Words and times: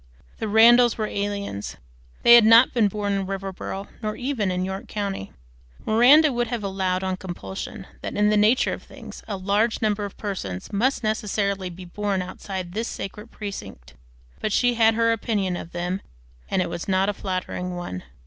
The 0.39 0.47
Randalls 0.47 0.97
were 0.97 1.05
aliens. 1.05 1.77
They 2.23 2.33
had 2.33 2.43
not 2.43 2.73
been 2.73 2.87
born 2.87 3.13
in 3.13 3.27
Riverboro 3.27 3.87
nor 4.01 4.15
even 4.15 4.49
in 4.49 4.65
York 4.65 4.87
County. 4.87 5.31
Miranda 5.85 6.33
would 6.33 6.47
have 6.47 6.63
allowed, 6.63 7.03
on 7.03 7.17
compulsion, 7.17 7.85
that 8.01 8.15
in 8.15 8.31
the 8.31 8.35
nature 8.35 8.73
of 8.73 8.81
things 8.81 9.21
a 9.27 9.37
large 9.37 9.79
number 9.79 10.03
of 10.03 10.17
persons 10.17 10.73
must 10.73 11.03
necessarily 11.03 11.69
be 11.69 11.85
born 11.85 12.23
outside 12.23 12.71
this 12.73 12.87
sacred 12.87 13.29
precinct; 13.29 13.93
but 14.39 14.51
she 14.51 14.73
had 14.73 14.95
her 14.95 15.11
opinion 15.11 15.55
of 15.55 15.71
them, 15.71 16.01
and 16.49 16.63
it 16.63 16.69
was 16.71 16.87
not 16.87 17.07
a 17.07 17.13
flattering 17.13 17.75
one. 17.75 18.01